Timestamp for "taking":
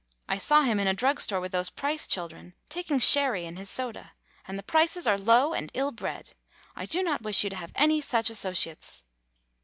2.69-2.97